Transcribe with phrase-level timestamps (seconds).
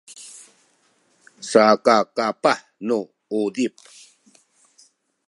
[1.51, 2.99] saka kapah nu
[3.39, 3.73] uzip